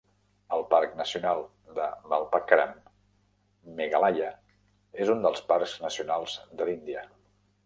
El 0.55 0.61
parc 0.69 0.95
nacional 1.01 1.43
Balpakram, 2.13 2.73
Meghalaya, 3.81 4.31
és 5.05 5.13
un 5.17 5.23
dels 5.29 5.45
parcs 5.53 5.79
nacionals 5.87 6.41
de 6.61 6.71
l'Índia. 6.73 7.07